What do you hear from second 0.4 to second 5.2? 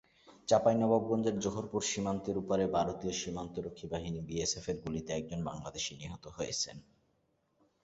চাঁপাইনবাবগঞ্জের জোহরপুর সীমান্তের ওপারে ভারতীয় সীমান্তরক্ষী বাহিনী বিএসএফের গুলিতে